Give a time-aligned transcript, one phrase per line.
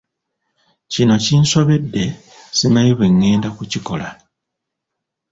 [0.91, 2.03] Kino kinsobedde
[2.57, 4.07] simanyi bwe ngenda kukikola.